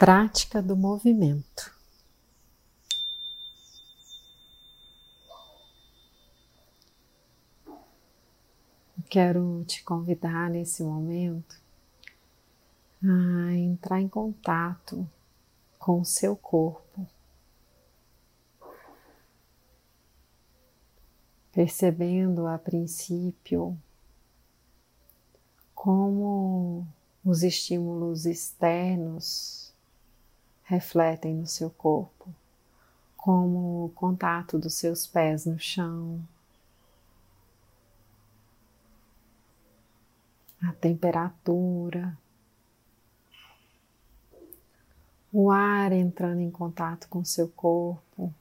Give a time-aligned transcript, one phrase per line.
[0.00, 1.76] Prática do movimento.
[9.10, 11.60] Quero te convidar nesse momento
[13.04, 15.06] a entrar em contato
[15.78, 17.06] com o seu corpo,
[21.52, 23.78] percebendo a princípio
[25.74, 26.88] como
[27.22, 29.69] os estímulos externos
[30.70, 32.32] refletem no seu corpo,
[33.16, 36.22] como o contato dos seus pés no chão,
[40.62, 42.16] a temperatura,
[45.32, 48.32] o ar entrando em contato com seu corpo.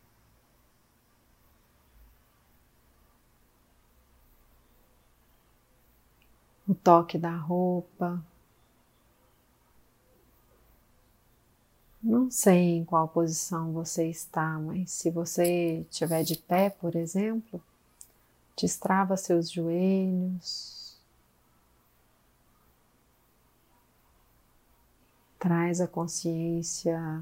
[6.68, 8.24] O toque da roupa.
[12.02, 17.62] Não sei em qual posição você está, mas se você estiver de pé, por exemplo,
[18.58, 20.98] destrava seus joelhos.
[25.38, 27.22] Traz a consciência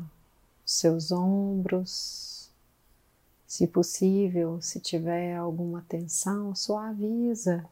[0.66, 2.52] seus ombros.
[3.48, 7.66] Se possível, se tiver alguma tensão, suaviza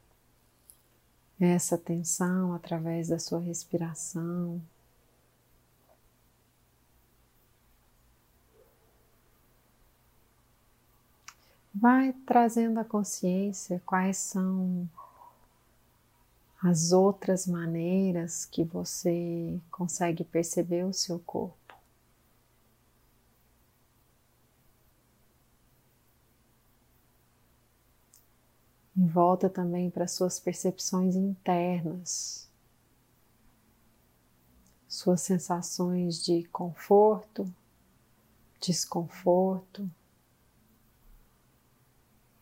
[1.39, 4.61] essa tensão através da sua respiração.
[11.87, 14.89] Vai trazendo a consciência quais são
[16.59, 21.75] as outras maneiras que você consegue perceber o seu corpo.
[28.97, 32.49] E volta também para suas percepções internas,
[34.87, 37.47] suas sensações de conforto,
[38.59, 39.87] desconforto,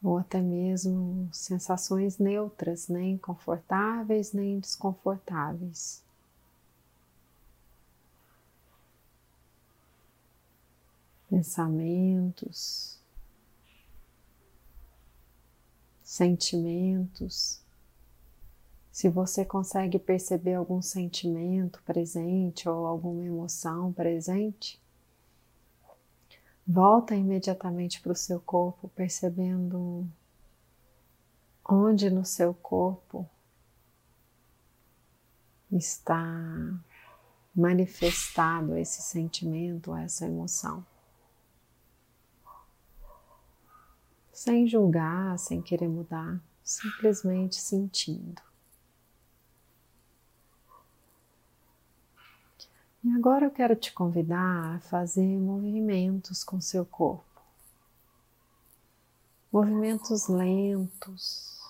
[0.04, 6.04] ou até mesmo sensações neutras, nem confortáveis nem desconfortáveis.
[11.30, 13.00] Pensamentos,
[16.04, 17.62] sentimentos.
[18.92, 24.83] Se você consegue perceber algum sentimento presente ou alguma emoção presente,
[26.66, 30.08] Volta imediatamente para o seu corpo, percebendo
[31.68, 33.30] onde no seu corpo
[35.72, 36.24] está
[37.54, 40.86] manifestado esse sentimento, essa emoção.
[44.32, 48.42] Sem julgar, sem querer mudar, simplesmente sentindo.
[53.04, 57.26] E agora eu quero te convidar a fazer movimentos com seu corpo.
[59.52, 61.62] Movimentos lentos,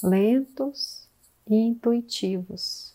[0.00, 1.08] lentos
[1.48, 2.94] e intuitivos.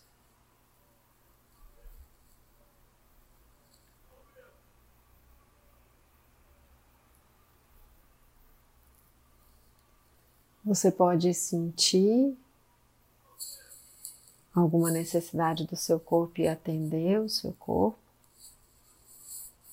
[10.64, 12.34] Você pode sentir
[14.54, 17.98] alguma necessidade do seu corpo e atender o seu corpo,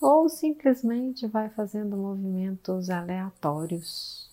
[0.01, 4.29] ou simplesmente vai fazendo movimentos aleatórios,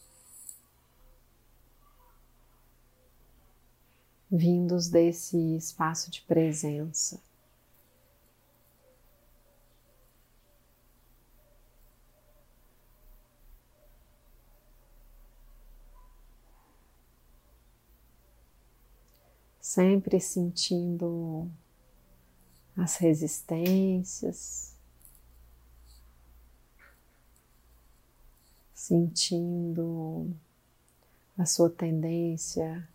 [4.31, 7.26] vindos desse espaço de presença.
[19.67, 21.51] Sempre sentindo
[22.77, 24.77] as resistências,
[28.73, 30.31] sentindo
[31.37, 32.89] a sua tendência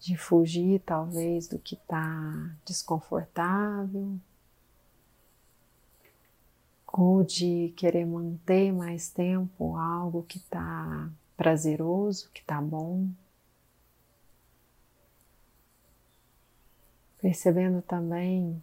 [0.00, 4.18] de fugir, talvez, do que está desconfortável,
[6.84, 13.08] ou de querer manter mais tempo algo que está prazeroso, que está bom.
[17.20, 18.62] Percebendo também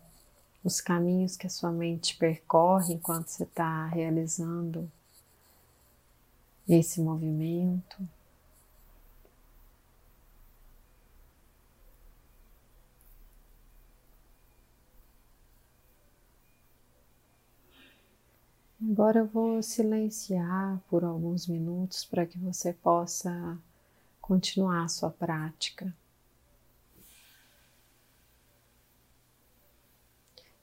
[0.64, 4.92] os caminhos que a sua mente percorre enquanto você está realizando
[6.68, 7.98] esse movimento.
[18.82, 23.58] Agora eu vou silenciar por alguns minutos para que você possa
[24.22, 25.94] continuar a sua prática.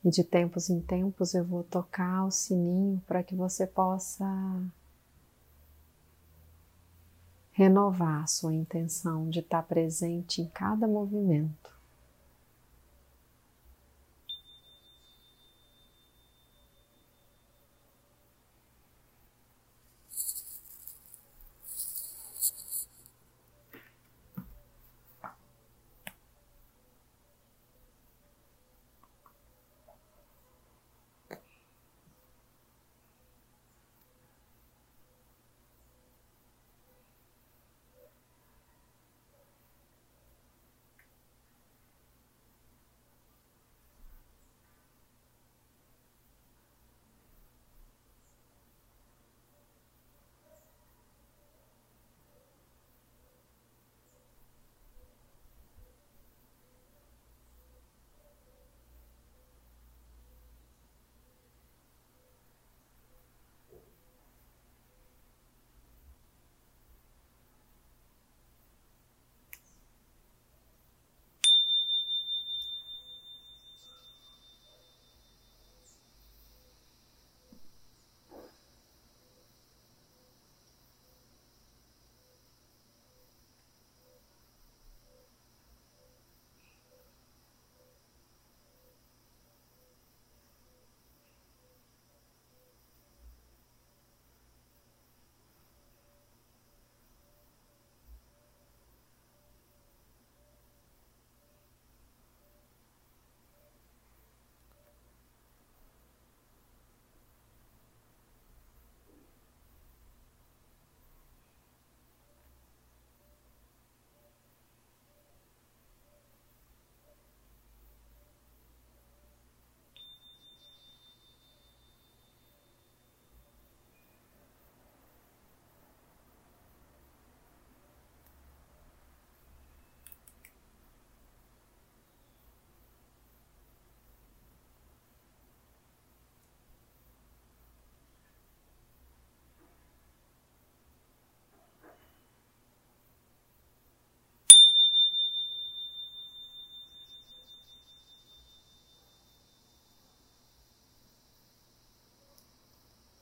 [0.05, 4.27] E de tempos em tempos eu vou tocar o sininho para que você possa
[7.53, 11.74] renovar a sua intenção de estar presente em cada movimento.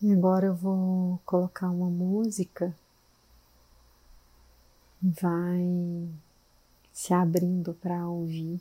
[0.03, 2.75] E agora eu vou colocar uma música,
[5.01, 6.09] vai
[6.93, 8.61] se abrindo para ouvir,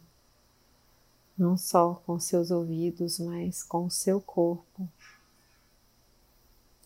[1.35, 4.87] não só com seus ouvidos, mas com o seu corpo.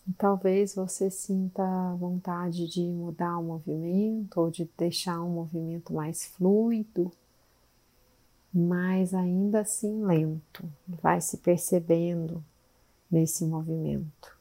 [0.07, 6.27] E talvez você sinta vontade de mudar o movimento ou de deixar um movimento mais
[6.27, 7.11] fluido,
[8.53, 10.63] mas ainda assim lento.
[10.87, 12.41] Vai se percebendo
[13.11, 14.34] nesse movimento.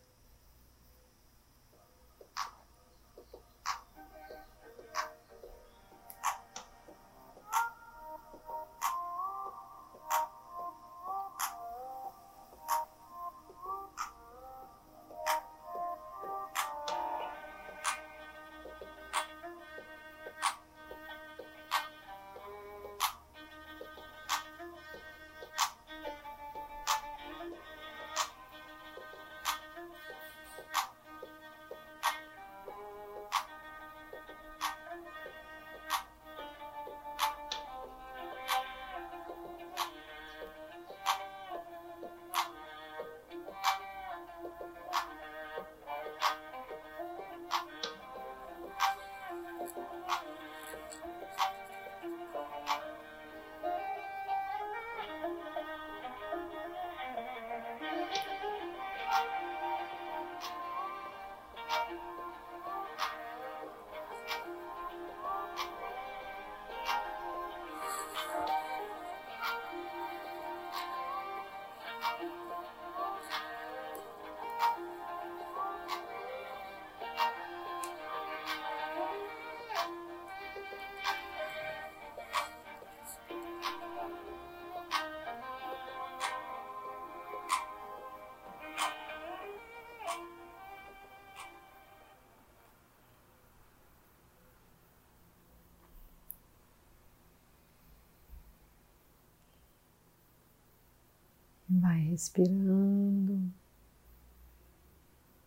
[101.94, 103.52] Vai respirando,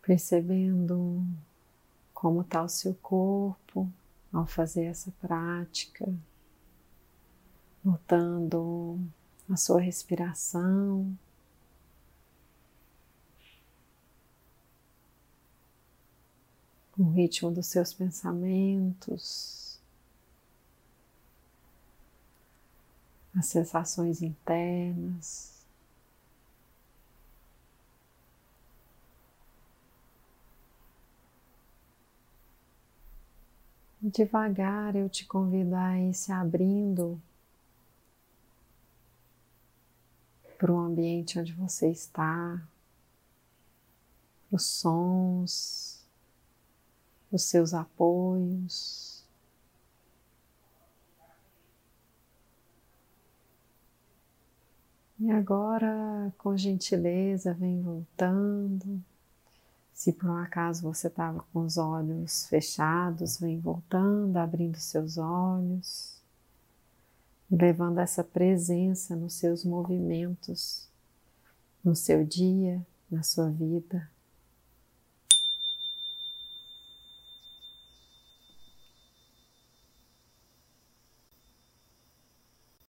[0.01, 1.21] percebendo
[2.13, 3.91] como está o seu corpo
[4.31, 6.07] ao fazer essa prática,
[7.83, 8.97] notando
[9.49, 11.17] a sua respiração.
[16.97, 19.81] O ritmo dos seus pensamentos,
[23.35, 25.56] as sensações internas.
[34.09, 37.21] Devagar eu te convido a ir se abrindo
[40.57, 42.65] para o ambiente onde você está,
[44.49, 46.01] os sons,
[47.29, 49.25] os seus apoios.
[55.19, 59.03] E agora, com gentileza, vem voltando.
[59.97, 66.21] Se por um acaso você estava com os olhos fechados, vem voltando, abrindo seus olhos,
[67.49, 70.87] levando essa presença nos seus movimentos,
[71.83, 74.07] no seu dia, na sua vida.